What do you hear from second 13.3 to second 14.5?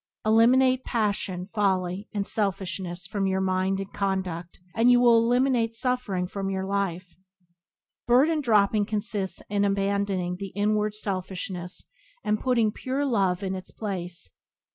in its place.